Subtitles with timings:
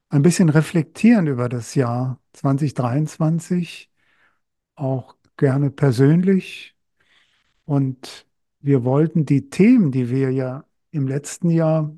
[0.08, 3.90] ein bisschen reflektieren über das Jahr 2023,
[4.76, 6.74] auch gerne persönlich.
[7.66, 8.26] Und
[8.60, 11.94] wir wollten die Themen, die wir ja im letzten Jahr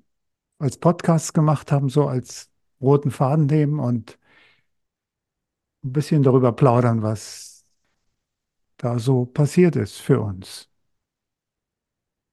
[0.59, 2.51] als Podcast gemacht haben, so als
[2.81, 4.19] roten Faden nehmen und
[5.85, 7.65] ein bisschen darüber plaudern, was
[8.77, 10.69] da so passiert ist für uns.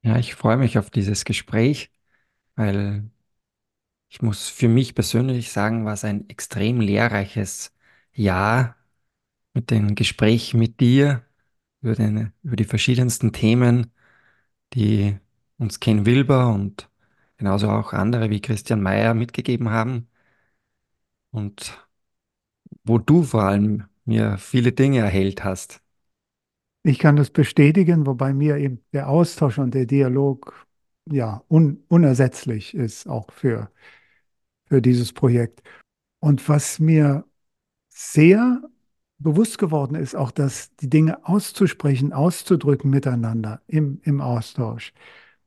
[0.03, 1.91] Ja, ich freue mich auf dieses Gespräch,
[2.55, 3.09] weil
[4.09, 7.73] ich muss für mich persönlich sagen, war es ein extrem lehrreiches
[8.13, 8.75] Jahr
[9.53, 11.25] mit den Gesprächen mit dir
[11.81, 13.91] über den, über die verschiedensten Themen,
[14.73, 15.17] die
[15.57, 16.89] uns Ken Wilber und
[17.37, 20.07] genauso auch andere wie Christian Mayer mitgegeben haben
[21.35, 21.85] und
[22.83, 25.81] wo du vor allem mir viele Dinge erhellt hast.
[26.83, 30.65] Ich kann das bestätigen, wobei mir eben der Austausch und der Dialog
[31.11, 33.71] ja un unersetzlich ist, auch für,
[34.67, 35.61] für dieses Projekt.
[36.19, 37.25] Und was mir
[37.89, 38.61] sehr
[39.17, 44.93] bewusst geworden ist, auch dass die Dinge auszusprechen, auszudrücken miteinander im, im Austausch,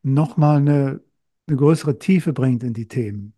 [0.03, 1.01] nochmal eine,
[1.47, 3.38] eine größere Tiefe bringt in die Themen.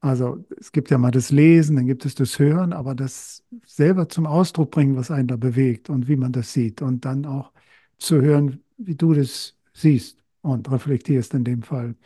[0.00, 4.08] Also es gibt ja mal das Lesen, dann gibt es das Hören, aber das selber
[4.08, 7.52] zum Ausdruck bringen, was einen da bewegt und wie man das sieht und dann auch
[7.98, 11.96] zu hören, wie du das siehst und reflektierst in dem Fall.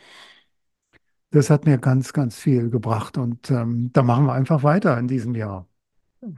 [1.31, 5.07] Das hat mir ganz, ganz viel gebracht und ähm, da machen wir einfach weiter in
[5.07, 5.67] diesem Jahr.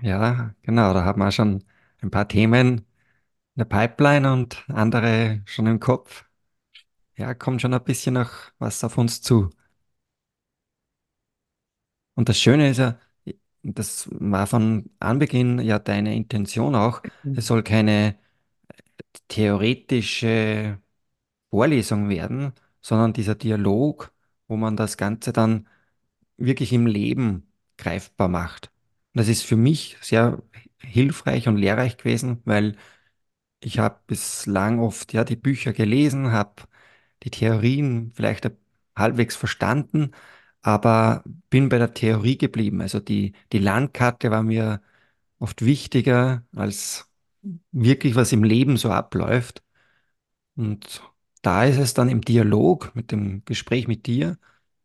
[0.01, 1.63] Ja, genau, da haben wir schon
[2.01, 2.85] ein paar Themen in
[3.57, 6.25] der Pipeline und andere schon im Kopf.
[7.17, 9.49] Ja, kommt schon ein bisschen noch was auf uns zu.
[12.15, 12.97] Und das Schöne ist ja,
[13.63, 17.01] das war von Anbeginn ja deine Intention auch,
[17.35, 18.15] es soll keine
[19.27, 20.79] theoretische
[21.51, 24.13] Vorlesung werden, sondern dieser Dialog,
[24.47, 25.67] wo man das Ganze dann
[26.37, 28.71] wirklich im Leben greifbar macht.
[29.13, 30.41] Und das ist für mich sehr
[30.79, 32.77] hilfreich und lehrreich gewesen, weil
[33.61, 36.63] ich habe bislang oft ja die Bücher gelesen, habe
[37.23, 38.51] die Theorien vielleicht
[38.95, 40.11] halbwegs verstanden,
[40.65, 42.81] aber bin bei der Theorie geblieben.
[42.81, 44.81] Also die, die Landkarte war mir
[45.37, 47.07] oft wichtiger als
[47.71, 49.63] wirklich, was im Leben so abläuft.
[50.55, 51.03] Und
[51.43, 54.39] da ist es dann im Dialog, mit dem Gespräch mit dir,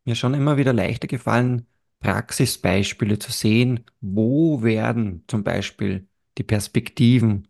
[0.05, 1.65] mir schon immer wieder leichter gefallen,
[1.99, 7.47] Praxisbeispiele zu sehen, wo werden zum Beispiel die Perspektiven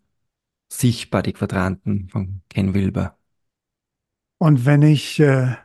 [0.72, 3.18] sichtbar, die Quadranten von Ken Wilber.
[4.38, 5.56] Und wenn ich äh,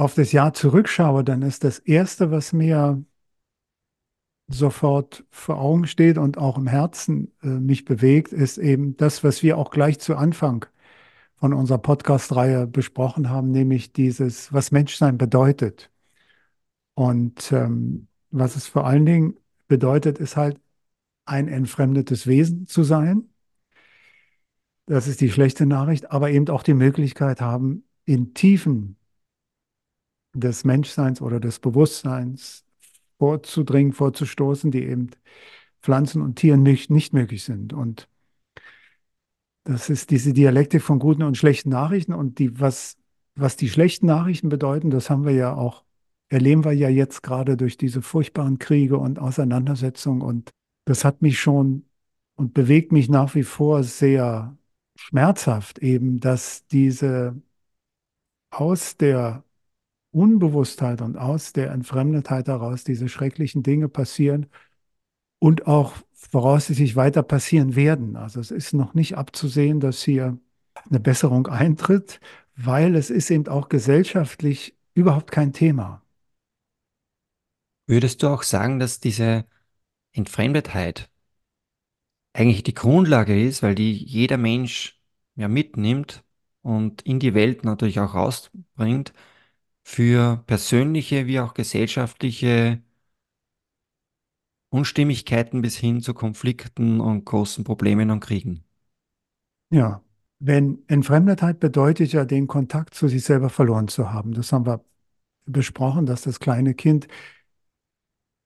[0.00, 3.04] auf das Jahr zurückschaue, dann ist das Erste, was mir
[4.48, 9.42] sofort vor Augen steht und auch im Herzen äh, mich bewegt, ist eben das, was
[9.42, 10.66] wir auch gleich zu Anfang
[11.36, 15.90] von unserer Podcast-Reihe besprochen haben, nämlich dieses, was Menschsein bedeutet.
[16.94, 19.36] Und ähm, was es vor allen Dingen
[19.68, 20.60] bedeutet, ist halt
[21.26, 23.28] ein entfremdetes Wesen zu sein.
[24.86, 28.96] Das ist die schlechte Nachricht, aber eben auch die Möglichkeit haben, in Tiefen
[30.32, 32.64] des Menschseins oder des Bewusstseins
[33.18, 35.10] vorzudringen, vorzustoßen, die eben
[35.82, 37.72] Pflanzen und Tieren nicht, nicht möglich sind.
[37.72, 38.08] Und
[39.64, 42.14] das ist diese Dialektik von guten und schlechten Nachrichten.
[42.14, 42.96] Und die, was,
[43.34, 45.84] was die schlechten Nachrichten bedeuten, das haben wir ja auch,
[46.28, 50.22] erleben wir ja jetzt gerade durch diese furchtbaren Kriege und Auseinandersetzungen.
[50.22, 50.50] Und
[50.86, 51.84] das hat mich schon
[52.36, 54.56] und bewegt mich nach wie vor sehr
[54.96, 57.40] schmerzhaft eben, dass diese
[58.50, 59.44] aus der
[60.12, 64.46] Unbewusstheit und aus der Entfremdetheit heraus diese schrecklichen Dinge passieren
[65.38, 68.16] und auch voraussichtlich weiter passieren werden.
[68.16, 70.38] Also es ist noch nicht abzusehen, dass hier
[70.88, 72.20] eine Besserung eintritt,
[72.56, 76.02] weil es ist eben auch gesellschaftlich überhaupt kein Thema.
[77.86, 79.46] Würdest du auch sagen, dass diese
[80.12, 81.10] Entfremdetheit
[82.32, 85.00] eigentlich die Grundlage ist, weil die jeder Mensch
[85.34, 86.22] ja mitnimmt
[86.62, 89.12] und in die Welt natürlich auch rausbringt
[89.90, 92.80] für persönliche wie auch gesellschaftliche
[94.68, 98.62] Unstimmigkeiten bis hin zu Konflikten und großen Problemen und Kriegen.
[99.70, 100.00] Ja,
[100.38, 104.32] wenn Entfremdetheit bedeutet ja, den Kontakt zu sich selber verloren zu haben.
[104.32, 104.84] Das haben wir
[105.44, 107.08] besprochen, dass das kleine Kind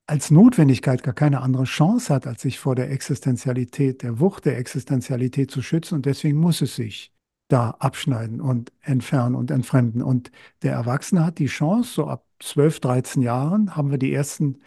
[0.06, 4.56] als Notwendigkeit gar keine andere Chance hat, als sich vor der Existenzialität, der Wucht der
[4.56, 5.96] Existenzialität zu schützen.
[5.96, 7.14] Und deswegen muss es sich
[7.49, 10.02] da abschneiden und entfernen und entfremden.
[10.02, 10.31] Und
[10.62, 14.61] der Erwachsene hat die Chance, so ab 12, 13 Jahren haben wir die ersten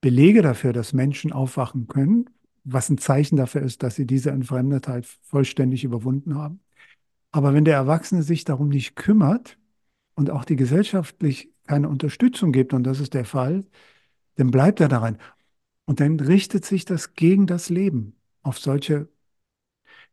[0.00, 2.30] Belege dafür, dass Menschen aufwachen können,
[2.64, 6.60] was ein Zeichen dafür ist, dass sie diese Entfremdetheit vollständig überwunden haben.
[7.32, 9.58] Aber wenn der Erwachsene sich darum nicht kümmert
[10.14, 13.66] und auch die gesellschaftlich keine Unterstützung gibt, und das ist der Fall,
[14.36, 15.18] dann bleibt er daran.
[15.86, 18.16] Und dann richtet sich das gegen das Leben.
[18.42, 19.08] Auf solche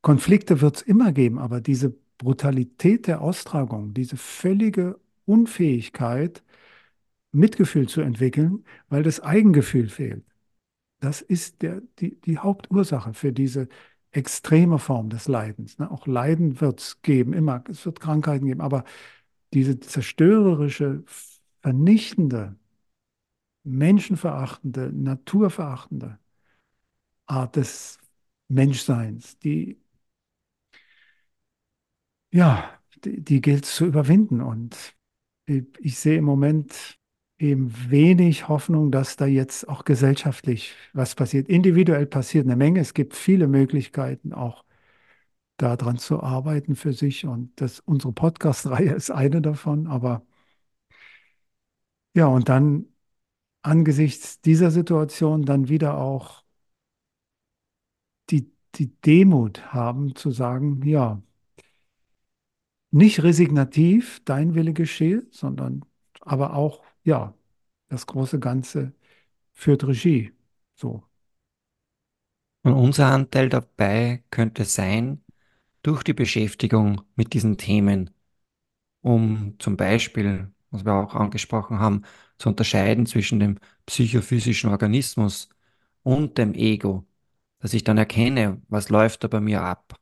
[0.06, 6.44] Konflikte wird es immer geben, aber diese Brutalität der Austragung, diese völlige Unfähigkeit,
[7.32, 10.24] Mitgefühl zu entwickeln, weil das Eigengefühl fehlt.
[11.00, 13.68] Das ist der, die, die Hauptursache für diese
[14.12, 15.80] extreme Form des Leidens.
[15.80, 15.90] Ne?
[15.90, 17.64] Auch Leiden wird es geben, immer.
[17.68, 18.84] Es wird Krankheiten geben, aber
[19.56, 21.04] diese zerstörerische,
[21.64, 22.56] vernichtende,
[23.64, 26.20] menschenverachtende, naturverachtende
[27.26, 27.98] Art des
[28.50, 29.80] Menschseins, die,
[32.36, 32.70] ja,
[33.06, 34.42] die, die gilt es zu überwinden.
[34.42, 34.96] Und
[35.46, 37.00] ich, sehe im Moment
[37.38, 41.48] eben wenig Hoffnung, dass da jetzt auch gesellschaftlich was passiert.
[41.50, 42.82] Individuell passiert eine Menge.
[42.82, 44.66] Es gibt viele Möglichkeiten, auch
[45.58, 47.26] daran zu arbeiten für sich.
[47.26, 49.88] Und das, unsere Podcast-Reihe ist eine davon.
[49.88, 50.26] Aber
[52.14, 52.86] ja, und dann
[53.62, 56.44] angesichts dieser Situation dann wieder auch
[58.30, 61.22] die, die Demut haben zu sagen, ja,
[62.96, 65.84] nicht resignativ, dein Wille geschehe, sondern
[66.22, 67.34] aber auch ja,
[67.90, 68.94] das große Ganze
[69.54, 70.32] führt Regie.
[70.76, 71.04] So.
[72.64, 75.22] Und unser Anteil dabei könnte sein,
[75.84, 78.12] durch die Beschäftigung mit diesen Themen,
[79.02, 82.04] um zum Beispiel, was wir auch angesprochen haben,
[82.38, 85.50] zu unterscheiden zwischen dem psychophysischen Organismus
[86.04, 87.06] und dem Ego,
[87.60, 90.00] dass ich dann erkenne, was läuft da bei mir ab,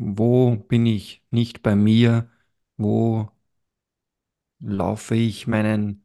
[0.00, 2.30] wo bin ich nicht bei mir,
[2.76, 3.30] wo
[4.60, 6.02] laufe ich meinen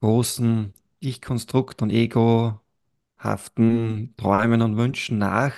[0.00, 2.62] großen Ich-Konstrukt und egohaften
[4.16, 5.54] Träumen und Wünschen nach.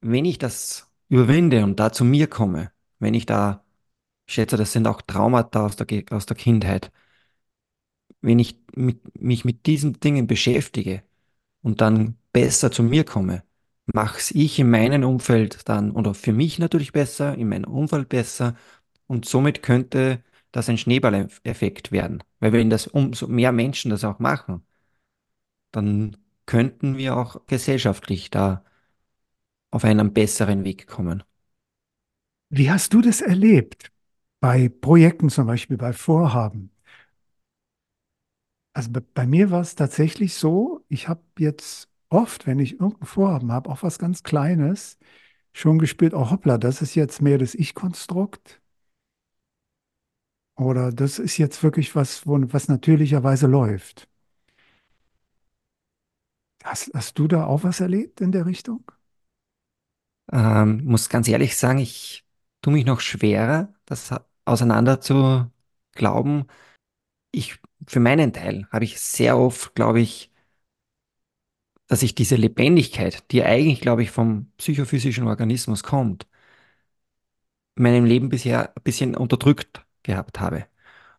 [0.00, 3.64] Wenn ich das überwinde und da zu mir komme, wenn ich da,
[4.28, 6.92] schätze, das sind auch Traumata aus der, aus der Kindheit,
[8.20, 11.02] wenn ich mit, mich mit diesen Dingen beschäftige
[11.62, 13.44] und dann besser zu mir komme,
[13.92, 18.56] mache ich in meinem Umfeld dann, oder für mich natürlich besser, in meinem Umfeld besser
[19.06, 20.22] und somit könnte
[20.52, 22.22] das ein Schneeballeffekt werden.
[22.40, 24.62] Weil wenn das umso mehr Menschen das auch machen,
[25.70, 26.16] dann
[26.46, 28.64] könnten wir auch gesellschaftlich da
[29.72, 31.24] auf einen besseren Weg kommen.
[32.50, 33.90] Wie hast du das erlebt?
[34.40, 36.70] Bei Projekten zum Beispiel, bei Vorhaben?
[38.74, 43.06] Also bei, bei mir war es tatsächlich so, ich habe jetzt oft, wenn ich irgendein
[43.06, 44.98] Vorhaben habe, auch was ganz Kleines,
[45.54, 48.60] schon gespürt, oh hoppla, das ist jetzt mehr das Ich-Konstrukt.
[50.56, 54.08] Oder das ist jetzt wirklich was, was natürlicherweise läuft.
[56.64, 58.84] Hast, hast du da auch was erlebt in der Richtung?
[60.32, 62.24] Ähm, muss ganz ehrlich sagen, ich
[62.62, 64.10] tue mich noch schwerer, das
[64.44, 65.50] auseinander zu
[65.92, 66.46] glauben.
[67.32, 70.31] Ich, für meinen Teil habe ich sehr oft, glaube ich,
[71.88, 76.26] dass ich diese Lebendigkeit, die eigentlich, glaube ich, vom psychophysischen Organismus kommt,
[77.76, 80.66] in meinem Leben bisher ein bisschen unterdrückt gehabt habe.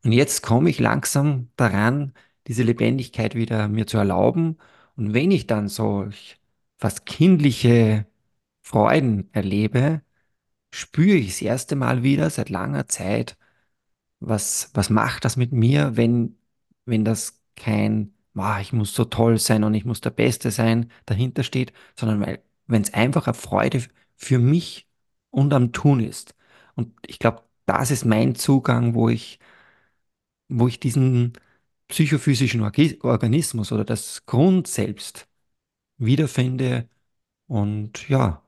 [0.04, 2.14] Und jetzt komme ich langsam daran,
[2.48, 4.58] diese Lebendigkeit wieder mir zu erlauben.
[4.96, 6.40] Und wenn ich dann solch
[6.78, 8.06] fast kindliche
[8.64, 10.02] Freuden erlebe,
[10.74, 13.38] spüre ich das erste Mal wieder seit langer Zeit,
[14.20, 16.38] was, was macht das mit mir, wenn,
[16.86, 20.92] wenn das kein, "Ah, ich muss so toll sein und ich muss der Beste sein,
[21.06, 23.84] dahinter steht, sondern weil, wenn es einfach eine Freude
[24.16, 24.88] für mich
[25.30, 26.36] und am Tun ist.
[26.76, 29.40] Und ich glaube, das ist mein Zugang, wo ich,
[30.50, 31.34] wo ich diesen
[31.88, 35.28] psychophysischen Organismus oder das Grundselbst
[35.98, 36.90] wiederfinde.
[37.48, 38.44] Und ja,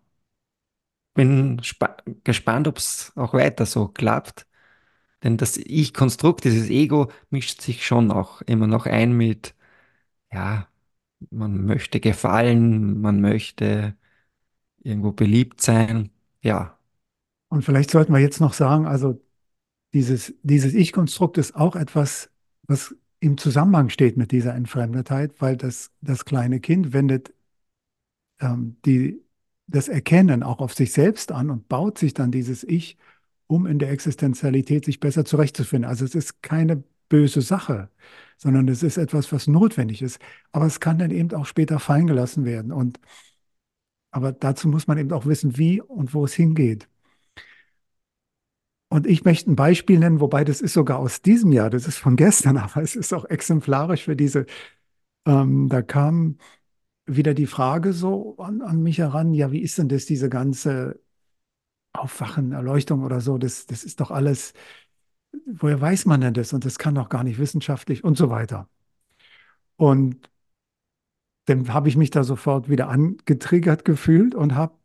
[1.14, 4.48] bin spa- gespannt, ob es auch weiter so klappt.
[5.24, 9.55] Denn das Ich-Konstrukt, dieses Ego, mischt sich schon auch immer noch ein mit,
[10.36, 10.68] ja,
[11.32, 13.96] man möchte gefallen, man möchte
[14.84, 16.12] irgendwo beliebt sein.
[16.44, 16.80] Ja,
[17.50, 19.22] Und vielleicht sollten wir jetzt noch sagen, also
[19.94, 22.32] dieses, dieses Ich-Konstrukt ist auch etwas,
[22.64, 27.34] was im Zusammenhang steht mit dieser Entfremdetheit, weil das, das kleine Kind wendet
[28.40, 29.22] ähm, die,
[29.68, 32.98] das Erkennen auch auf sich selbst an und baut sich dann dieses Ich,
[33.48, 35.90] um in der Existenzialität sich besser zurechtzufinden.
[35.90, 37.90] Also es ist keine böse Sache,
[38.38, 40.20] sondern es ist etwas, was notwendig ist.
[40.52, 42.72] Aber es kann dann eben auch später fallen gelassen werden.
[42.72, 43.00] Und,
[44.12, 46.88] aber dazu muss man eben auch wissen, wie und wo es hingeht.
[48.90, 51.98] Und ich möchte ein Beispiel nennen, wobei das ist sogar aus diesem Jahr, das ist
[51.98, 54.46] von gestern, aber es ist auch exemplarisch für diese,
[55.26, 56.38] ähm, da kam
[57.08, 61.02] wieder die Frage so an, an mich heran, ja, wie ist denn das, diese ganze
[61.94, 64.54] Aufwachen, Erleuchtung oder so, das, das ist doch alles,
[65.46, 66.54] woher weiß man denn das?
[66.54, 68.70] Und das kann doch gar nicht wissenschaftlich und so weiter.
[69.78, 70.30] Und
[71.46, 74.76] dann habe ich mich da sofort wieder angetriggert gefühlt und habe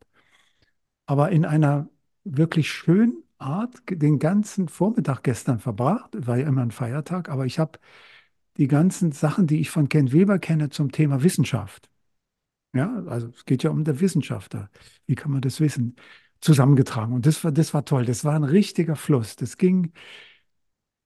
[1.05, 1.89] aber in einer
[2.23, 7.59] wirklich schönen Art den ganzen Vormittag gestern verbracht, war ja immer ein Feiertag, aber ich
[7.59, 7.79] habe
[8.57, 11.89] die ganzen Sachen, die ich von Ken Weber kenne zum Thema Wissenschaft,
[12.73, 14.69] ja, also es geht ja um den Wissenschaftler,
[15.05, 15.95] wie kann man das wissen,
[16.41, 17.13] zusammengetragen.
[17.13, 19.93] Und das war, das war toll, das war ein richtiger Fluss, das ging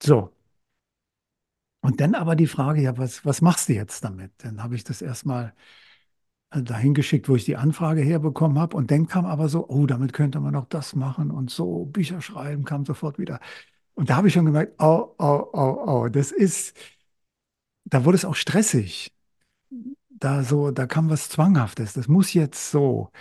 [0.05, 0.31] so.
[1.81, 4.31] Und dann aber die Frage, ja, was, was machst du jetzt damit?
[4.39, 5.53] Dann habe ich das erstmal
[6.51, 8.75] äh, dahin geschickt, wo ich die Anfrage herbekommen habe.
[8.77, 12.21] Und dann kam aber so, oh, damit könnte man auch das machen und so, Bücher
[12.21, 13.39] schreiben, kam sofort wieder.
[13.95, 16.77] Und da habe ich schon gemerkt, oh, oh, oh, oh, das ist,
[17.85, 19.12] da wurde es auch stressig.
[20.09, 21.93] Da so, da kam was Zwanghaftes.
[21.93, 23.12] Das muss jetzt so.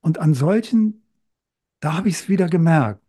[0.00, 1.04] Und an solchen,
[1.80, 3.02] da habe ich es wieder gemerkt.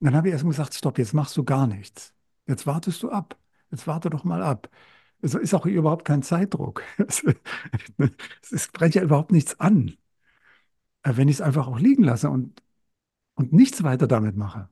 [0.00, 2.14] Und dann habe ich erst gesagt, stopp, jetzt machst du gar nichts.
[2.46, 3.38] Jetzt wartest du ab.
[3.70, 4.70] Jetzt warte doch mal ab.
[5.22, 6.82] Es ist auch überhaupt kein Zeitdruck.
[6.98, 7.24] Es,
[8.52, 9.96] es brennt ja überhaupt nichts an,
[11.02, 12.62] äh, wenn ich es einfach auch liegen lasse und,
[13.36, 14.68] und nichts weiter damit mache.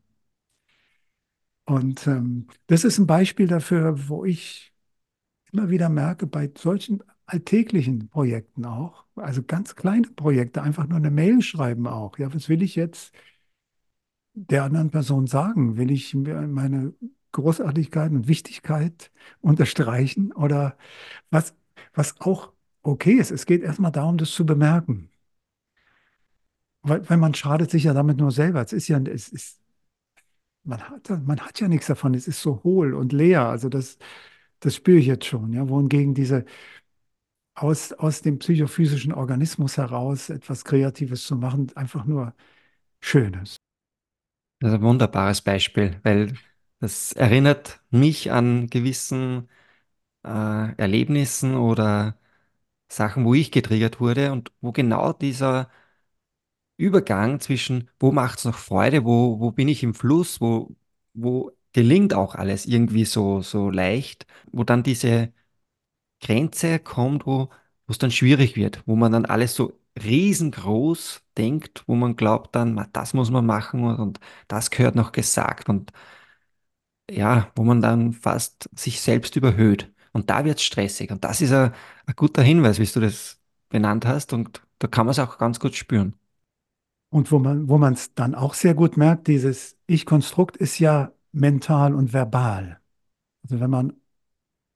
[1.64, 4.72] Und ähm, das ist ein Beispiel dafür, wo ich
[5.52, 11.10] immer wieder merke, bei solchen alltäglichen Projekten auch, also ganz kleine Projekte, einfach nur eine
[11.10, 12.18] Mail schreiben auch.
[12.18, 13.14] Ja, was will ich jetzt
[14.34, 15.76] der anderen Person sagen?
[15.76, 16.94] Will ich meine
[17.32, 19.10] Großartigkeit und Wichtigkeit
[19.40, 20.76] unterstreichen oder
[21.30, 21.54] was,
[21.94, 23.30] was auch okay ist.
[23.30, 25.10] Es geht erstmal darum, das zu bemerken.
[26.82, 28.62] Weil, weil man schadet sich ja damit nur selber.
[28.62, 29.60] Es ist ja, es ist,
[30.64, 32.14] man hat, man hat ja nichts davon.
[32.14, 33.46] Es ist so hohl und leer.
[33.46, 33.98] Also das,
[34.60, 35.52] das spüre ich jetzt schon.
[35.52, 36.44] Ja, wohingegen diese
[37.54, 42.34] aus, aus dem psychophysischen Organismus heraus etwas Kreatives zu machen, einfach nur
[43.00, 43.56] Schönes.
[44.60, 46.34] Das ist ein wunderbares Beispiel, weil
[46.80, 49.48] das erinnert mich an gewissen
[50.24, 50.28] äh,
[50.76, 52.18] Erlebnissen oder
[52.90, 55.70] Sachen, wo ich getriggert wurde und wo genau dieser
[56.76, 60.74] Übergang zwischen, wo macht es noch Freude, wo, wo bin ich im Fluss, wo,
[61.12, 65.32] wo gelingt auch alles irgendwie so, so leicht, wo dann diese
[66.20, 67.50] Grenze kommt, wo
[67.88, 72.74] es dann schwierig wird, wo man dann alles so riesengroß denkt, wo man glaubt dann,
[72.74, 75.68] "Ma, das muss man machen und, und das gehört noch gesagt.
[75.68, 75.92] Und
[77.10, 79.92] ja, wo man dann fast sich selbst überhöht.
[80.12, 81.10] Und da wird es stressig.
[81.10, 81.72] Und das ist ein,
[82.06, 84.32] ein guter Hinweis, wie du das benannt hast.
[84.32, 86.14] Und da kann man es auch ganz gut spüren.
[87.10, 91.12] Und wo man, wo man es dann auch sehr gut merkt, dieses Ich-Konstrukt ist ja
[91.32, 92.80] mental und verbal.
[93.42, 93.94] Also wenn man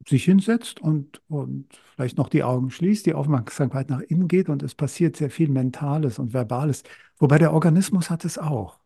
[0.08, 4.62] sich hinsetzt und, und vielleicht noch die Augen schließt, die Aufmerksamkeit nach innen geht und
[4.62, 6.82] es passiert sehr viel Mentales und Verbales.
[7.18, 8.78] Wobei der Organismus hat es auch.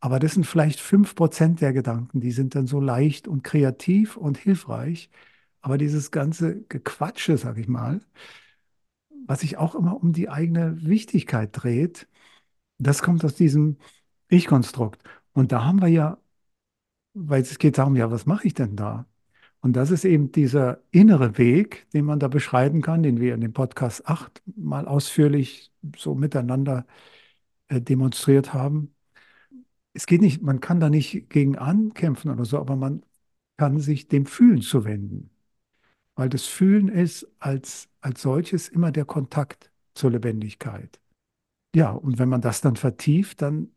[0.00, 4.16] Aber das sind vielleicht fünf Prozent der Gedanken, die sind dann so leicht und kreativ
[4.16, 5.10] und hilfreich.
[5.60, 8.00] Aber dieses ganze Gequatsche, sag ich mal,
[9.26, 12.08] was sich auch immer um die eigene Wichtigkeit dreht,
[12.78, 13.78] das kommt aus diesem
[14.28, 15.02] Ich-Konstrukt.
[15.32, 16.18] Und da haben wir ja,
[17.14, 19.06] weil es geht darum, ja, was mache ich denn da?
[19.60, 23.40] Und das ist eben dieser innere Weg, den man da beschreiben kann, den wir in
[23.42, 26.86] dem Podcast 8 mal ausführlich so miteinander
[27.68, 28.94] äh, demonstriert haben.
[29.92, 33.04] Es geht nicht, man kann da nicht gegen ankämpfen oder so, aber man
[33.56, 35.30] kann sich dem Fühlen zuwenden.
[36.16, 41.00] Weil das Fühlen ist als, als solches immer der Kontakt zur Lebendigkeit.
[41.74, 43.70] Ja, und wenn man das dann vertieft, dann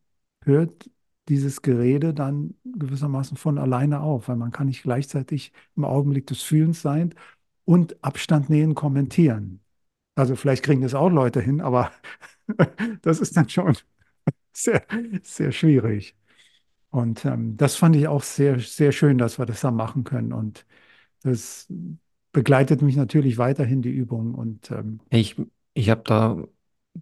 [0.43, 0.89] hört
[1.29, 6.41] dieses Gerede dann gewissermaßen von alleine auf, weil man kann nicht gleichzeitig im Augenblick des
[6.41, 7.13] Fühlens sein
[7.65, 9.61] und Abstand nehmen, kommentieren.
[10.15, 11.91] Also vielleicht kriegen das auch Leute hin, aber
[13.01, 13.77] das ist dann schon
[14.53, 14.83] sehr,
[15.23, 16.15] sehr schwierig.
[16.89, 20.33] Und ähm, das fand ich auch sehr, sehr schön, dass wir das da machen können.
[20.33, 20.65] Und
[21.23, 21.67] das
[22.31, 24.35] begleitet mich natürlich weiterhin die Übung.
[24.35, 25.35] Und ähm, Ich,
[25.73, 26.43] ich habe da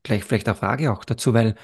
[0.04, 1.56] gleich vielleicht eine Frage auch dazu, weil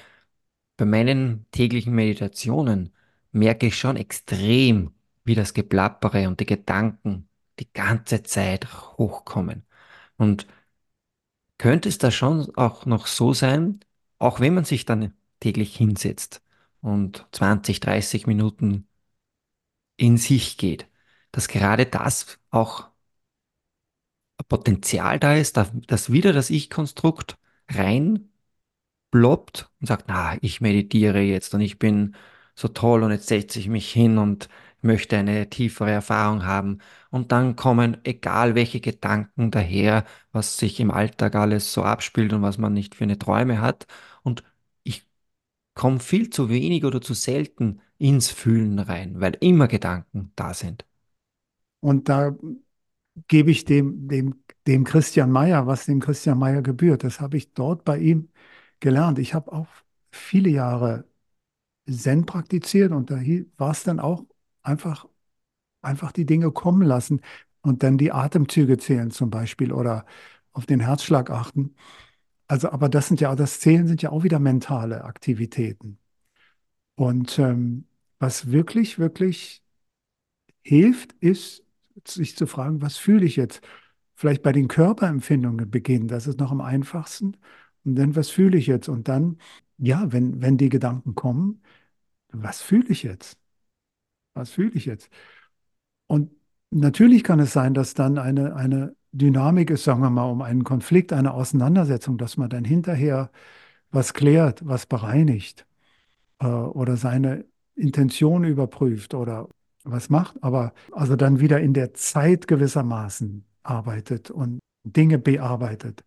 [0.76, 2.92] bei meinen täglichen Meditationen
[3.32, 4.92] merke ich schon extrem,
[5.24, 7.28] wie das Geplappere und die Gedanken
[7.58, 8.66] die ganze Zeit
[8.98, 9.64] hochkommen.
[10.16, 10.46] Und
[11.58, 13.80] könnte es da schon auch noch so sein,
[14.18, 16.42] auch wenn man sich dann täglich hinsetzt
[16.80, 18.88] und 20, 30 Minuten
[19.96, 20.88] in sich geht,
[21.32, 22.88] dass gerade das auch
[24.48, 27.36] Potenzial da ist, dass, dass wieder das Ich-Konstrukt
[27.70, 28.30] rein
[29.10, 32.16] ploppt und sagt, na, ich meditiere jetzt und ich bin
[32.54, 34.48] so toll und jetzt setze ich mich hin und
[34.82, 36.78] möchte eine tiefere Erfahrung haben.
[37.10, 42.42] Und dann kommen, egal welche Gedanken daher, was sich im Alltag alles so abspielt und
[42.42, 43.86] was man nicht für eine Träume hat.
[45.78, 50.32] Und ich komme viel zu wenig oder zu selten ins Fühlen rein, weil immer Gedanken
[50.34, 50.84] da sind.
[51.80, 52.36] Und da
[53.28, 57.04] gebe ich dem, dem, dem Christian Meyer, was dem Christian Meyer gebührt.
[57.04, 58.28] Das habe ich dort bei ihm
[58.80, 59.20] gelernt.
[59.20, 59.68] Ich habe auch
[60.10, 61.04] viele Jahre
[61.88, 63.20] Zen praktiziert und da
[63.56, 64.24] war es dann auch
[64.62, 65.06] einfach,
[65.82, 67.20] einfach die Dinge kommen lassen
[67.62, 70.06] und dann die Atemzüge zählen zum Beispiel oder
[70.52, 71.76] auf den Herzschlag achten.
[72.48, 75.98] Also, aber das sind ja, das Zählen sind ja auch wieder mentale Aktivitäten.
[76.96, 77.86] Und ähm,
[78.18, 79.62] was wirklich, wirklich
[80.62, 81.64] hilft, ist,
[82.06, 83.60] sich zu fragen, was fühle ich jetzt?
[84.14, 87.36] Vielleicht bei den Körperempfindungen beginnen, das ist noch am einfachsten.
[87.84, 88.88] Und dann, was fühle ich jetzt?
[88.88, 89.38] Und dann,
[89.78, 91.62] ja, wenn, wenn die Gedanken kommen,
[92.32, 93.38] was fühle ich jetzt?
[94.34, 95.10] Was fühle ich jetzt?
[96.06, 96.32] Und
[96.70, 100.64] natürlich kann es sein, dass dann eine, eine Dynamik ist, sagen wir mal, um einen
[100.64, 103.30] Konflikt, eine Auseinandersetzung, dass man dann hinterher
[103.90, 105.66] was klärt, was bereinigt
[106.40, 109.48] äh, oder seine Intention überprüft oder
[109.84, 116.04] was macht, aber also dann wieder in der Zeit gewissermaßen arbeitet und Dinge bearbeitet.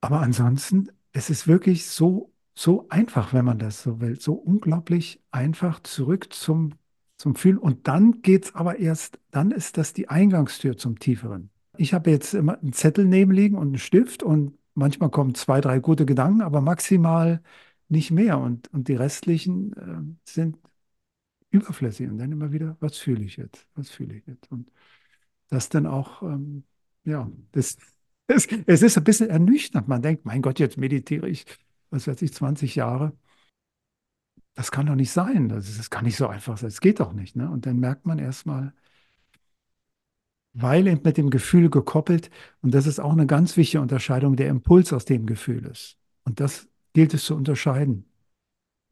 [0.00, 5.20] Aber ansonsten, es ist wirklich so, so einfach, wenn man das so will, so unglaublich
[5.30, 6.74] einfach zurück zum,
[7.16, 7.58] zum Fühlen.
[7.58, 11.50] Und dann geht es aber erst, dann ist das die Eingangstür zum Tieferen.
[11.78, 15.60] Ich habe jetzt immer einen Zettel neben liegen und einen Stift und manchmal kommen zwei,
[15.60, 17.40] drei gute Gedanken, aber maximal
[17.88, 18.38] nicht mehr.
[18.38, 20.58] Und, und die restlichen äh, sind
[21.50, 22.08] überflüssig.
[22.08, 23.66] Und dann immer wieder, was fühle ich jetzt?
[23.74, 24.50] Was fühle ich jetzt?
[24.50, 24.70] Und
[25.48, 26.64] das dann auch, ähm,
[27.04, 27.76] ja, das,
[28.28, 29.88] es, es ist ein bisschen ernüchternd.
[29.88, 31.46] Man denkt, mein Gott, jetzt meditiere ich,
[31.90, 33.16] was weiß ich, 20 Jahre.
[34.54, 35.48] Das kann doch nicht sein.
[35.48, 36.70] Das, das kann nicht so einfach sein.
[36.70, 37.36] Das geht doch nicht.
[37.36, 37.48] Ne?
[37.50, 38.74] Und dann merkt man erstmal,
[40.52, 42.30] weil eben mit dem Gefühl gekoppelt,
[42.62, 45.96] und das ist auch eine ganz wichtige Unterscheidung, der Impuls aus dem Gefühl ist.
[46.24, 48.04] Und das gilt es zu unterscheiden.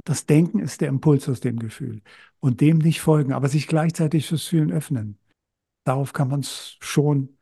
[0.05, 2.03] Das Denken ist der Impuls aus dem Gefühl
[2.40, 5.19] und dem nicht folgen, aber sich gleichzeitig fürs Fühlen öffnen.
[5.85, 7.37] Darauf kann man es schon,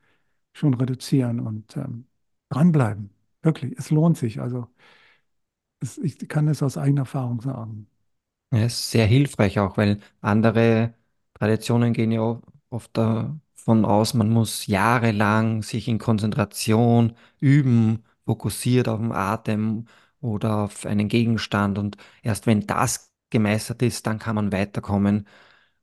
[0.53, 2.07] schon reduzieren und ähm,
[2.48, 3.11] dranbleiben.
[3.42, 4.40] Wirklich, es lohnt sich.
[4.40, 4.68] Also
[5.81, 7.87] es, ich kann es aus eigener Erfahrung sagen.
[8.53, 10.94] Ja, ist sehr hilfreich auch, weil andere
[11.35, 12.98] Traditionen gehen ja oft
[13.64, 19.87] davon aus, man muss jahrelang sich in Konzentration üben, fokussiert auf den Atem
[20.20, 21.79] oder auf einen Gegenstand.
[21.79, 25.27] Und erst wenn das gemeistert ist, dann kann man weiterkommen.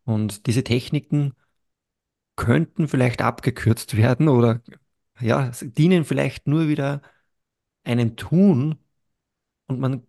[0.06, 1.34] Und diese Techniken
[2.36, 4.62] könnten vielleicht abgekürzt werden oder
[5.20, 7.02] ja, dienen vielleicht nur wieder
[7.84, 8.78] einem Tun
[9.68, 10.06] und man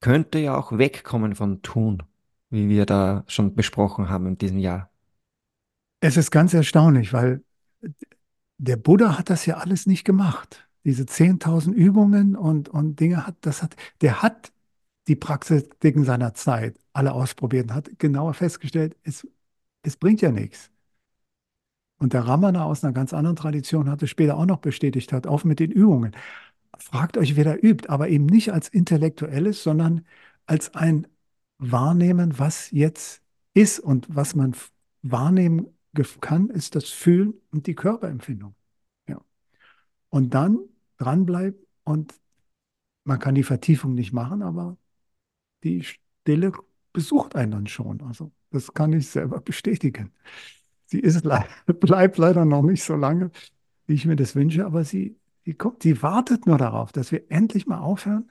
[0.00, 2.02] könnte ja auch wegkommen von Tun,
[2.50, 4.90] wie wir da schon besprochen haben in diesem Jahr.
[6.00, 7.42] Es ist ganz erstaunlich, weil
[8.58, 13.36] der Buddha hat das ja alles nicht gemacht diese 10.000 Übungen und, und Dinge hat,
[13.42, 14.52] das hat, der hat
[15.06, 19.26] die Praktiken seiner Zeit alle ausprobiert und hat genauer festgestellt, es,
[19.82, 20.70] es bringt ja nichts.
[21.98, 25.26] Und der Ramana aus einer ganz anderen Tradition hat es später auch noch bestätigt, hat
[25.26, 26.14] auf mit den Übungen.
[26.78, 30.06] Fragt euch, wer da übt, aber eben nicht als intellektuelles, sondern
[30.46, 31.06] als ein
[31.58, 34.54] Wahrnehmen, was jetzt ist und was man
[35.02, 35.66] wahrnehmen
[36.20, 38.54] kann, ist das Fühlen und die Körperempfindung.
[40.10, 40.58] Und dann
[40.96, 42.14] dranbleiben und
[43.04, 44.76] man kann die Vertiefung nicht machen, aber
[45.64, 46.52] die Stille
[46.92, 48.00] besucht einen dann schon.
[48.02, 50.12] Also das kann ich selber bestätigen.
[50.86, 51.22] Sie ist,
[51.80, 53.30] bleibt leider noch nicht so lange,
[53.86, 57.30] wie ich mir das wünsche, aber sie, sie kommt, sie wartet nur darauf, dass wir
[57.30, 58.30] endlich mal aufhören,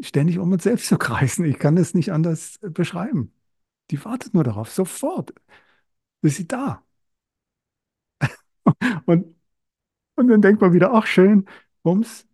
[0.00, 1.44] ständig um uns selbst zu kreisen.
[1.44, 3.32] Ich kann es nicht anders beschreiben.
[3.90, 5.34] Die wartet nur darauf, sofort
[6.22, 6.82] ist sie da.
[9.06, 9.34] Und
[10.16, 11.46] und dann denkt man wieder, ach schön,
[11.82, 12.26] bums,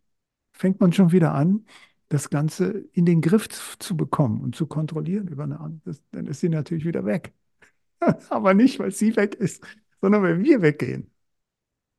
[0.53, 1.67] fängt man schon wieder an,
[2.09, 5.97] das Ganze in den Griff zu bekommen und zu kontrollieren über eine andere.
[6.13, 7.35] Dann ist sie natürlich wieder weg.
[8.31, 9.65] Aber nicht, weil sie weg ist,
[10.01, 11.11] sondern weil wir weggehen.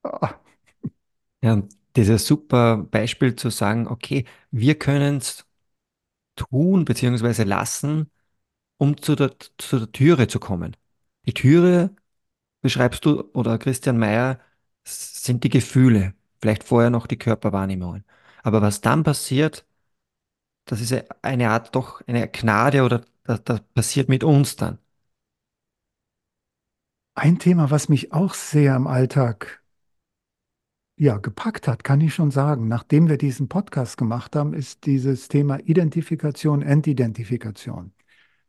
[0.04, 0.28] Oh.
[1.42, 1.62] Ja,
[1.96, 5.46] dieses super Beispiel zu sagen, okay, wir können es
[6.36, 7.44] tun bzw.
[7.44, 8.12] lassen,
[8.78, 10.76] um zu der, zu der Türe zu kommen.
[11.28, 11.96] Die Türe
[12.62, 14.40] beschreibst du oder Christian Mayer
[14.86, 18.06] sind die Gefühle, vielleicht vorher noch die Körperwahrnehmungen.
[18.44, 19.66] Aber was dann passiert,
[20.66, 24.80] das ist eine Art doch eine Gnade oder das, das passiert mit uns dann.
[27.16, 29.64] Ein Thema, was mich auch sehr im Alltag
[31.00, 35.28] ja, gepackt hat, kann ich schon sagen, nachdem wir diesen Podcast gemacht haben, ist dieses
[35.28, 37.92] Thema Identifikation, Entidentifikation.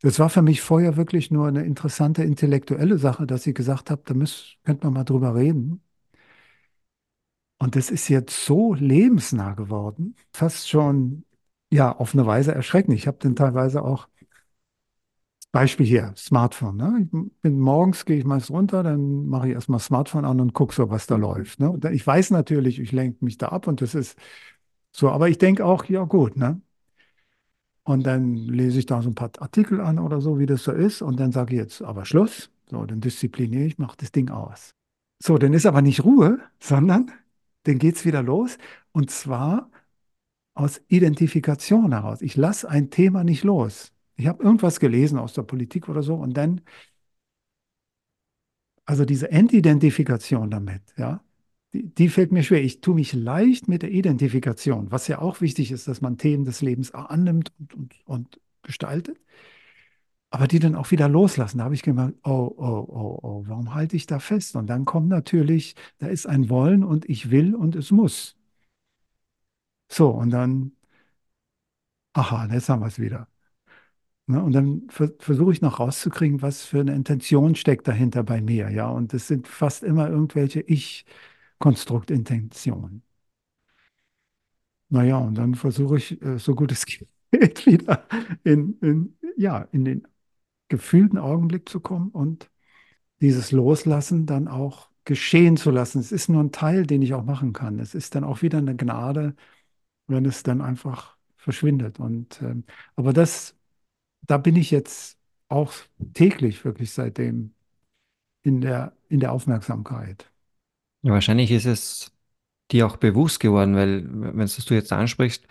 [0.03, 4.03] Das war für mich vorher wirklich nur eine interessante intellektuelle Sache, dass ich gesagt habe,
[4.05, 5.83] da müsst, könnte man mal drüber reden.
[7.59, 11.25] Und das ist jetzt so lebensnah geworden, fast schon,
[11.73, 12.95] ja, auf eine Weise erschreckend.
[12.97, 14.09] Ich habe dann teilweise auch,
[15.51, 16.77] Beispiel hier, Smartphone.
[16.77, 17.01] Ne?
[17.05, 20.75] Ich bin, morgens gehe ich meist runter, dann mache ich erstmal Smartphone an und gucke
[20.75, 21.59] so, was da läuft.
[21.59, 21.79] Ne?
[21.93, 24.19] Ich weiß natürlich, ich lenke mich da ab und das ist
[24.93, 26.61] so, aber ich denke auch, ja gut, ne?
[27.89, 30.73] Und dann lese ich da so ein paar Artikel an oder so, wie das so
[30.73, 31.01] ist.
[31.01, 32.51] Und dann sage ich jetzt aber Schluss.
[32.71, 34.75] So, dann diszipliniere ich, mache das Ding aus.
[35.23, 37.11] So, dann ist aber nicht Ruhe, sondern
[37.63, 38.59] dann geht es wieder los.
[38.93, 39.71] Und zwar
[40.53, 42.21] aus Identifikation heraus.
[42.21, 43.91] Ich lasse ein Thema nicht los.
[44.17, 46.61] Ich habe irgendwas gelesen aus der Politik oder so und dann,
[48.85, 51.23] also diese Entidentifikation damit, ja,
[51.73, 52.63] die, die fällt mir schwer.
[52.63, 56.45] Ich tue mich leicht mit der Identifikation, was ja auch wichtig ist, dass man Themen
[56.45, 59.19] des Lebens annimmt und, und, und gestaltet,
[60.31, 61.59] aber die dann auch wieder loslassen.
[61.59, 64.57] Da habe ich gemerkt, oh, oh, oh, oh, warum halte ich da fest?
[64.57, 68.37] Und dann kommt natürlich, da ist ein Wollen und ich will und es muss.
[69.91, 70.73] So, und dann,
[72.13, 73.29] aha, jetzt haben wir es wieder.
[74.27, 78.43] Ne, und dann ver versuche ich noch rauszukriegen, was für eine Intention steckt dahinter bei
[78.43, 78.71] mir.
[78.71, 80.61] Ja, und das sind fast immer irgendwelche
[81.59, 83.03] Ich-Konstruktintentionen.
[84.91, 86.87] Naja, und dann versuche ich, äh, so gut es
[87.31, 88.07] geht, wieder
[88.45, 90.07] in, in, ja, in den
[90.69, 92.51] gefühlten Augenblick zu kommen und
[93.21, 96.01] dieses Loslassen dann auch geschehen zu lassen.
[96.01, 97.79] Es ist nur ein Teil, den ich auch machen kann.
[97.81, 99.35] Es ist dann auch wieder eine Gnade,
[100.09, 102.01] wenn es dann einfach verschwindet.
[102.01, 102.65] Und ähm,
[102.97, 103.57] aber das,
[104.23, 105.19] da bin ich jetzt
[105.49, 105.73] auch
[106.15, 107.55] täglich wirklich seitdem
[108.43, 110.31] in der, in der Aufmerksamkeit.
[111.03, 112.13] Ja, wahrscheinlich ist es
[112.71, 115.47] dir auch bewusst geworden, weil, wenn du jetzt ansprichst,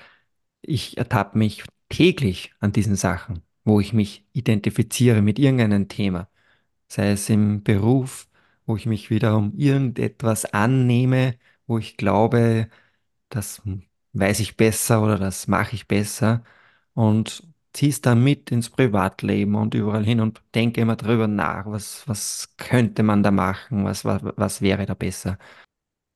[0.61, 6.29] ich ertappe mich täglich an diesen Sachen, wo ich mich identifiziere mit irgendeinem Thema,
[6.89, 8.29] sei es im Beruf,
[8.65, 12.69] wo ich mich wiederum irgendetwas annehme, wo ich glaube,
[13.29, 13.61] das
[14.13, 16.43] weiß ich besser oder das mache ich besser.
[16.93, 17.43] Und
[17.77, 22.55] zieh's dann mit ins Privatleben und überall hin und denke immer drüber nach, was, was
[22.57, 25.37] könnte man da machen, was, was, was wäre da besser.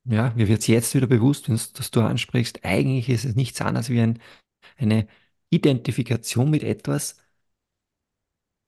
[0.06, 3.90] Ja, mir wird es jetzt wieder bewusst, dass du ansprichst, eigentlich ist es nichts anderes
[3.90, 4.20] wie ein,
[4.78, 5.08] eine
[5.52, 7.18] Identifikation mit etwas,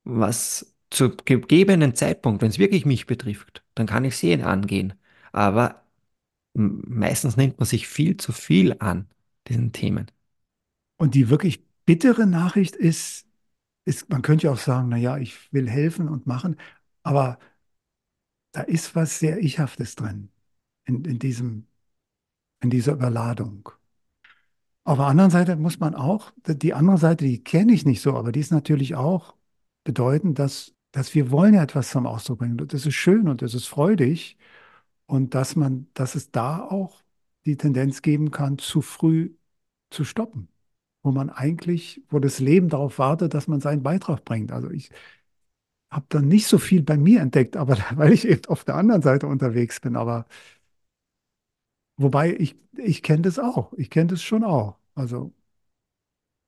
[0.04, 4.94] was zu gegebenen Zeitpunkt, wenn es wirklich mich betrifft, dann kann ich sehen angehen.
[5.32, 5.84] Aber
[6.54, 9.10] meistens nimmt man sich viel zu viel an
[9.48, 10.12] diesen Themen.
[10.98, 13.28] Und die wirklich bittere Nachricht ist,
[13.86, 16.58] ist, man könnte ja auch sagen, na ja, ich will helfen und machen,
[17.04, 17.40] aber
[18.52, 20.30] da ist was sehr Ich-haftes drin
[20.86, 21.68] in, in diesem,
[22.62, 23.70] in dieser Überladung.
[24.86, 28.16] Auf der anderen Seite muss man auch, die andere Seite, die kenne ich nicht so,
[28.18, 29.36] aber die ist natürlich auch
[29.84, 32.58] bedeutend, dass, dass wir wollen ja etwas zum Ausdruck bringen.
[32.58, 34.38] Das ist schön und das ist freudig.
[35.06, 37.02] Und dass man, dass es da auch
[37.46, 39.36] die Tendenz geben kann, zu früh
[39.92, 40.50] zu stoppen.
[41.04, 44.52] Wo man eigentlich, wo das Leben darauf wartet, dass man seinen Beitrag bringt.
[44.52, 44.90] Also ich
[45.92, 49.02] habe da nicht so viel bei mir entdeckt, aber weil ich eben auf der anderen
[49.02, 49.96] Seite unterwegs bin.
[49.96, 50.26] Aber
[51.98, 53.74] wobei ich, ich kenne das auch.
[53.78, 54.78] Ich kenne das schon auch.
[54.96, 55.34] Also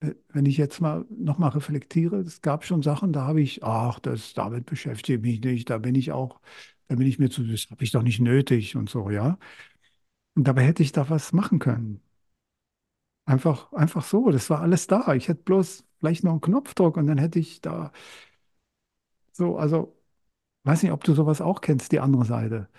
[0.01, 3.99] äh, wenn ich jetzt mal nochmal reflektiere, es gab schon Sachen, da habe ich, ach,
[3.99, 6.39] das, damit beschäftige ich mich nicht, da bin ich auch,
[6.87, 9.37] da bin ich mir zu, das habe ich doch nicht nötig und so, ja.
[10.35, 12.01] Und dabei hätte ich da was machen können.
[13.25, 15.13] Einfach, einfach so, das war alles da.
[15.15, 17.91] Ich hätte bloß vielleicht noch einen Knopfdruck und dann hätte ich da
[19.31, 19.95] so, also,
[20.63, 22.69] weiß nicht, ob du sowas auch kennst, die andere Seite.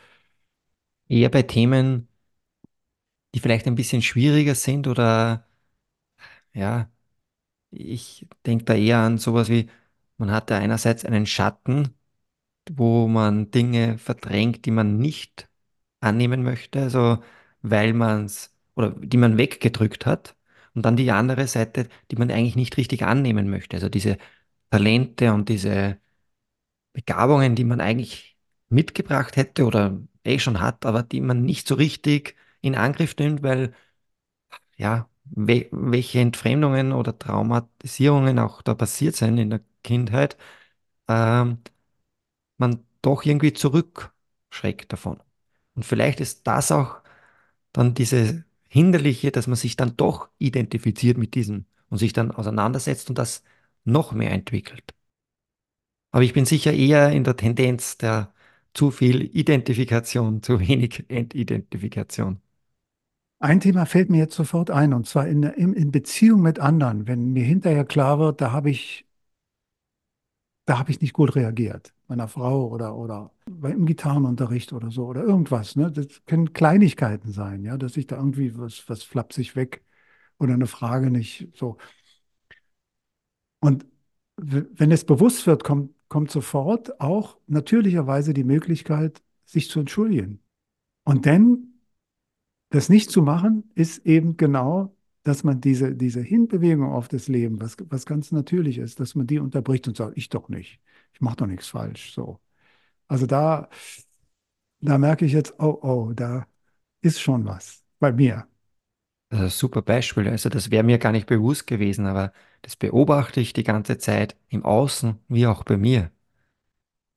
[1.08, 2.08] Eher bei Themen,
[3.34, 5.46] die vielleicht ein bisschen schwieriger sind oder
[6.52, 6.90] ja,
[7.72, 9.70] ich denke da eher an sowas wie,
[10.18, 11.90] man hat da einerseits einen Schatten,
[12.70, 15.48] wo man Dinge verdrängt, die man nicht
[16.00, 17.18] annehmen möchte, also
[17.62, 20.35] weil man es oder die man weggedrückt hat.
[20.76, 23.76] Und dann die andere Seite, die man eigentlich nicht richtig annehmen möchte.
[23.78, 24.18] Also diese
[24.70, 25.98] Talente und diese
[26.92, 28.36] Begabungen, die man eigentlich
[28.68, 33.42] mitgebracht hätte oder eh schon hat, aber die man nicht so richtig in Angriff nimmt,
[33.42, 33.74] weil
[34.76, 40.36] ja, we welche Entfremdungen oder Traumatisierungen auch da passiert sind in der Kindheit,
[41.08, 41.58] ähm,
[42.58, 45.22] man doch irgendwie zurückschreckt davon.
[45.76, 47.02] Und vielleicht ist das auch
[47.72, 53.08] dann diese Hinderliche, dass man sich dann doch identifiziert mit diesem und sich dann auseinandersetzt
[53.08, 53.42] und das
[53.84, 54.94] noch mehr entwickelt.
[56.10, 58.32] Aber ich bin sicher eher in der Tendenz der
[58.74, 62.40] zu viel Identifikation, zu wenig Entidentifikation.
[63.38, 67.06] Ein Thema fällt mir jetzt sofort ein, und zwar in, in, Beziehung mit anderen.
[67.06, 69.06] Wenn mir hinterher klar wird, da habe ich
[70.66, 71.92] da habe ich nicht gut reagiert.
[72.08, 75.76] Meiner Frau oder, oder im Gitarrenunterricht oder so oder irgendwas.
[75.76, 75.90] Ne?
[75.90, 79.84] Das können Kleinigkeiten sein, ja, dass ich da irgendwie was, was flapsig weg
[80.38, 81.78] oder eine Frage nicht so.
[83.60, 83.86] Und
[84.36, 90.42] wenn es bewusst wird, kommt, kommt sofort auch natürlicherweise die Möglichkeit, sich zu entschuldigen.
[91.04, 91.74] Und dann
[92.70, 97.60] das nicht zu machen, ist eben genau, dass man diese, diese Hinbewegung auf das Leben,
[97.60, 100.80] was, was ganz natürlich ist, dass man die unterbricht und sagt, ich doch nicht.
[101.16, 102.12] Ich mache doch nichts falsch.
[102.14, 102.40] So.
[103.08, 103.68] Also da,
[104.80, 106.46] da merke ich jetzt, oh, oh, da
[107.02, 108.48] ist schon was bei mir.
[109.28, 110.28] Das ist ein super Beispiel.
[110.28, 114.36] Also das wäre mir gar nicht bewusst gewesen, aber das beobachte ich die ganze Zeit
[114.48, 116.10] im Außen wie auch bei mir.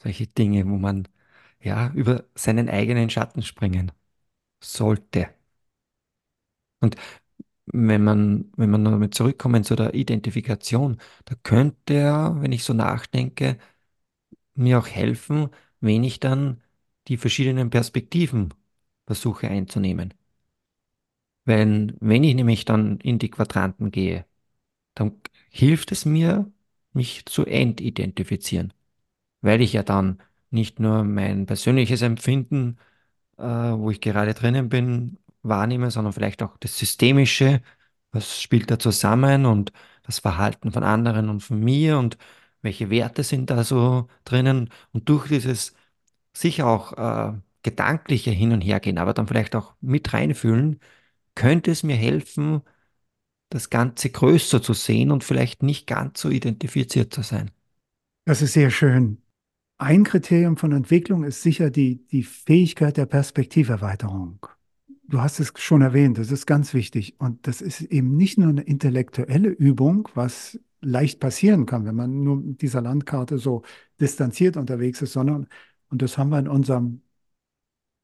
[0.03, 1.07] Solche Dinge, wo man
[1.61, 3.91] ja über seinen eigenen Schatten springen
[4.63, 5.29] sollte.
[6.79, 6.95] Und
[7.67, 12.73] wenn man, wenn man damit zurückkommen zu der Identifikation, da könnte ja, wenn ich so
[12.73, 13.59] nachdenke,
[14.59, 15.49] mir auch helfen,
[15.81, 16.61] wenn ich dann
[17.07, 18.53] die verschiedenen Perspektiven
[19.05, 20.13] versuche einzunehmen.
[21.45, 24.25] Wenn, wenn ich nämlich dann in die Quadranten gehe,
[24.95, 26.51] dann hilft es mir,
[26.93, 28.73] mich zu entidentifizieren,
[29.41, 30.19] weil ich ja dann
[30.51, 32.77] nicht nur mein persönliches Empfinden,
[33.37, 37.61] äh, wo ich gerade drinnen bin, wahrnehme, sondern vielleicht auch das Systemische,
[38.11, 39.71] was spielt da zusammen und
[40.03, 42.17] das Verhalten von anderen und von mir und
[42.61, 45.73] welche Werte sind da so drinnen und durch dieses
[46.33, 50.79] sicher auch äh, gedankliche Hin- und Hergehen, aber dann vielleicht auch mit reinfühlen,
[51.35, 52.61] könnte es mir helfen,
[53.49, 57.51] das Ganze größer zu sehen und vielleicht nicht ganz so identifiziert zu sein.
[58.25, 59.21] Das ist sehr schön.
[59.77, 64.45] Ein Kriterium von Entwicklung ist sicher die, die Fähigkeit der Perspektiverweiterung.
[65.07, 67.19] Du hast es schon erwähnt, das ist ganz wichtig.
[67.19, 72.23] Und das ist eben nicht nur eine intellektuelle Übung, was leicht passieren kann, wenn man
[72.23, 73.63] nur mit dieser Landkarte so
[73.99, 75.47] distanziert unterwegs ist, sondern,
[75.89, 77.01] und das haben wir in unserem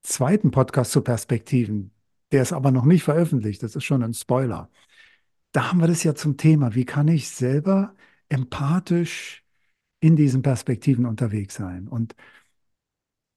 [0.03, 1.91] zweiten Podcast zu Perspektiven,
[2.31, 4.69] der ist aber noch nicht veröffentlicht, das ist schon ein Spoiler.
[5.51, 7.95] Da haben wir das ja zum Thema, wie kann ich selber
[8.29, 9.45] empathisch
[10.01, 11.87] in diesen Perspektiven unterwegs sein?
[11.87, 12.15] Und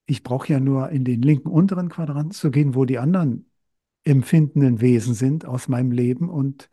[0.07, 3.51] ich brauche ja nur in den linken unteren Quadranten zu gehen, wo die anderen
[4.05, 6.71] empfindenden Wesen sind aus meinem Leben und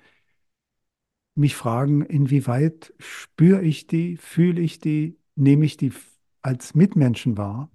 [1.36, 5.94] mich fragen, inwieweit spüre ich die, fühle ich die, nehme ich die
[6.42, 7.72] als Mitmenschen wahr?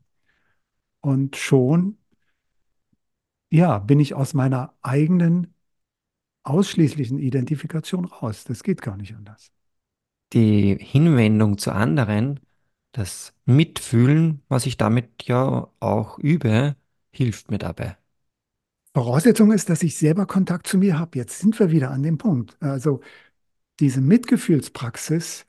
[1.01, 1.99] Und schon,
[3.51, 5.55] ja, bin ich aus meiner eigenen
[6.43, 8.45] ausschließlichen Identifikation raus.
[8.45, 9.53] Das geht gar nicht anders.
[10.33, 12.41] Die Hinwendung zu anderen,
[12.93, 16.77] das Mitfühlen, was ich damit ja auch übe,
[17.13, 17.97] hilft mir dabei.
[18.95, 21.19] Voraussetzung ist, dass ich selber Kontakt zu mir habe.
[21.19, 22.57] Jetzt sind wir wieder an dem Punkt.
[22.61, 23.01] Also
[23.81, 25.47] diese Mitgefühlspraxis,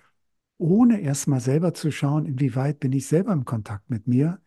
[0.58, 4.42] ohne erstmal selber zu schauen, inwieweit bin ich selber im Kontakt mit mir,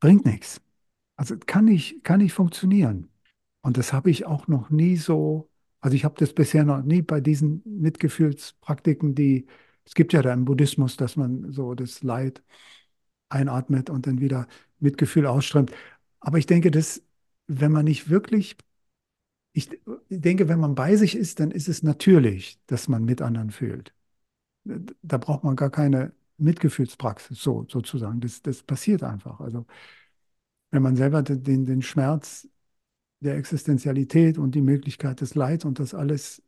[0.00, 0.60] bringt nichts.
[1.16, 3.10] Also kann nicht, kann nicht funktionieren.
[3.62, 5.50] Und das habe ich auch noch nie so,
[5.80, 9.46] also ich habe das bisher noch nie bei diesen Mitgefühlspraktiken, die,
[9.84, 12.42] es gibt ja da im Buddhismus, dass man so das Leid
[13.28, 14.46] einatmet und dann wieder
[14.80, 15.72] Mitgefühl ausströmt.
[16.20, 17.02] Aber ich denke, dass
[17.46, 18.56] wenn man nicht wirklich,
[19.54, 19.70] ich
[20.10, 23.94] denke, wenn man bei sich ist, dann ist es natürlich, dass man mit anderen fühlt.
[24.64, 28.20] Da braucht man gar keine Mitgefühlspraxis, so sozusagen.
[28.20, 29.40] Das, das passiert einfach.
[29.40, 29.64] Also
[30.72, 32.48] wenn man selber den, den Schmerz
[33.20, 36.42] der Existenzialität und die Möglichkeit des Leids und das alles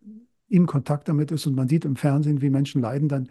[0.49, 3.29] in Kontakt damit ist und man sieht im Fernsehen, wie Menschen leiden, dann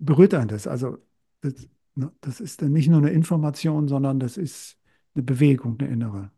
[0.00, 0.66] berührt einen das.
[0.66, 0.98] Also
[1.40, 4.76] das, ne, das ist dann nicht nur eine Information, sondern das ist
[5.14, 6.30] eine Bewegung, eine innere.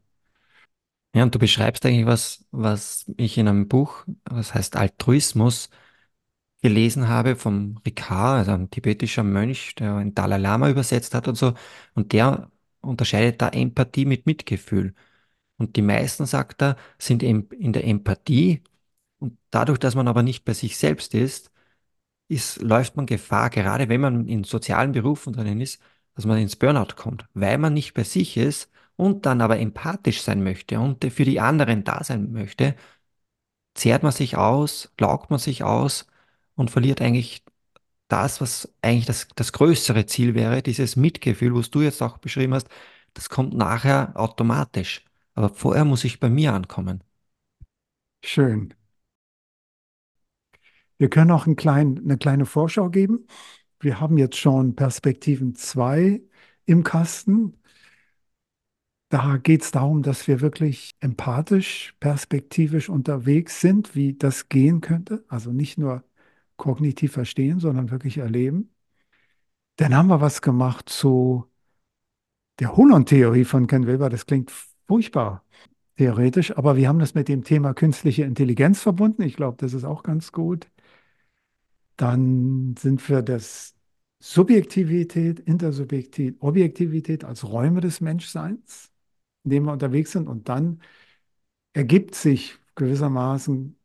[1.14, 5.70] Ja, und du beschreibst eigentlich was, was ich in einem Buch, das heißt Altruismus,
[6.62, 11.36] gelesen habe vom Ricard, also ein tibetischer Mönch, der einen Dalai Lama übersetzt hat und
[11.36, 11.54] so.
[11.94, 12.50] Und der
[12.80, 14.94] unterscheidet da Empathie mit Mitgefühl.
[15.58, 18.62] Und die meisten, sagt er, sind in der Empathie.
[19.20, 21.52] Und dadurch, dass man aber nicht bei sich selbst ist,
[22.28, 25.80] ist, läuft man Gefahr, gerade wenn man in sozialen Berufen drinnen ist,
[26.14, 30.22] dass man ins Burnout kommt, weil man nicht bei sich ist und dann aber empathisch
[30.22, 32.76] sein möchte und für die anderen da sein möchte,
[33.74, 36.06] zehrt man sich aus, laugt man sich aus
[36.54, 37.44] und verliert eigentlich
[38.08, 42.54] das, was eigentlich das, das größere Ziel wäre, dieses Mitgefühl, was du jetzt auch beschrieben
[42.54, 42.68] hast,
[43.14, 45.04] das kommt nachher automatisch.
[45.34, 47.02] Aber vorher muss ich bei mir ankommen.
[48.24, 48.74] Schön.
[50.98, 53.26] Wir können auch ein klein, eine kleine Vorschau geben.
[53.80, 56.22] Wir haben jetzt schon Perspektiven 2
[56.66, 57.58] im Kasten.
[59.08, 65.24] Da geht es darum, dass wir wirklich empathisch, perspektivisch unterwegs sind, wie das gehen könnte.
[65.28, 66.04] Also nicht nur
[66.56, 68.70] kognitiv verstehen, sondern wirklich erleben.
[69.76, 71.46] Dann haben wir was gemacht zu
[72.58, 74.08] der Holon-Theorie von Ken Wilber.
[74.10, 74.50] Das klingt
[74.86, 75.44] furchtbar
[75.96, 79.22] theoretisch, aber wir haben das mit dem Thema künstliche Intelligenz verbunden.
[79.22, 80.68] Ich glaube, das ist auch ganz gut.
[81.96, 83.74] Dann sind wir das
[84.20, 88.90] Subjektivität, Intersubjektivität, Objektivität als Räume des Menschseins,
[89.44, 90.28] in denen wir unterwegs sind.
[90.28, 90.80] Und dann
[91.72, 93.78] ergibt sich gewissermaßen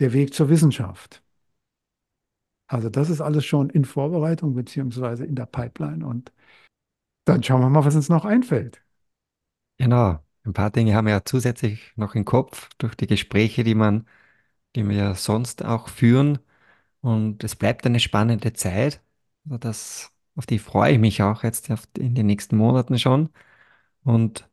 [0.00, 1.22] der Weg zur Wissenschaft.
[2.68, 6.06] Also das ist alles schon in Vorbereitung beziehungsweise in der Pipeline.
[6.06, 6.32] Und
[7.24, 8.82] dann schauen wir mal, was uns noch einfällt.
[9.78, 13.74] Genau, ein paar Dinge haben wir ja zusätzlich noch im Kopf durch die Gespräche, die
[13.74, 14.06] man,
[14.76, 16.38] die wir sonst auch führen.
[17.02, 19.02] Und es bleibt eine spannende Zeit.
[19.44, 23.30] Also das, auf die freue ich mich auch jetzt in den nächsten Monaten schon.
[24.04, 24.48] Und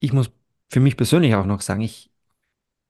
[0.00, 0.30] ich muss
[0.70, 2.10] für mich persönlich auch noch sagen, ich,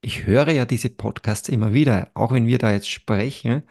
[0.03, 3.65] ich höre ja diese Podcasts immer wieder, auch wenn wir da jetzt sprechen.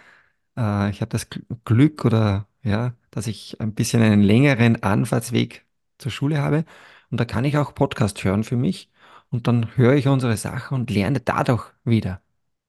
[0.58, 5.65] Äh, ich habe das Gl- Glück oder ja, dass ich ein bisschen einen längeren Anfahrtsweg
[5.99, 6.65] zur Schule habe.
[7.12, 8.91] Und da kann ich auch Podcast hören für mich.
[9.32, 12.21] Und dann höre ich unsere Sachen und lerne dadurch wieder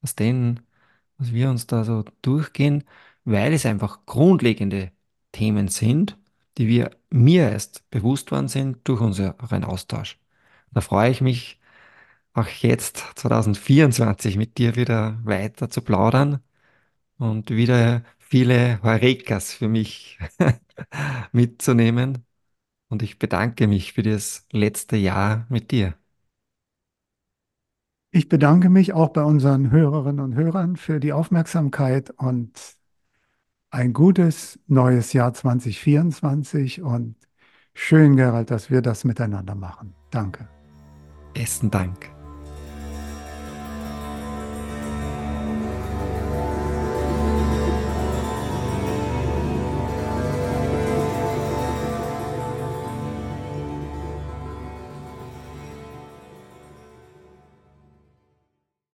[0.03, 0.61] aus denen,
[1.17, 2.83] was wir uns da so durchgehen,
[3.25, 4.91] weil es einfach grundlegende
[5.33, 6.17] Themen sind,
[6.57, 10.20] die wir mir erst bewusst worden sind durch unseren Austausch.
[10.71, 11.59] Da freue ich mich
[12.33, 16.39] auch jetzt 2024 mit dir wieder weiter zu plaudern
[17.17, 20.19] und wieder viele Heurekas für mich
[21.31, 22.25] mitzunehmen.
[22.89, 25.95] Und ich bedanke mich für das letzte Jahr mit dir.
[28.13, 32.51] Ich bedanke mich auch bei unseren Hörerinnen und Hörern für die Aufmerksamkeit und
[33.69, 37.15] ein gutes neues Jahr 2024 und
[37.73, 39.95] schön, Gerald, dass wir das miteinander machen.
[40.09, 40.60] Danke.
[41.33, 42.11] Besten Dank.